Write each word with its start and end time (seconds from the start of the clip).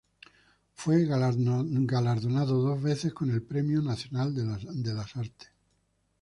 Fue 0.73 1.05
galardonado 1.05 2.59
dos 2.59 2.81
veces 2.81 3.13
con 3.13 3.29
el 3.29 3.43
Premio 3.43 3.83
Nacional 3.83 4.33
de 4.33 4.43
la 4.95 5.03
Artes. 5.03 5.51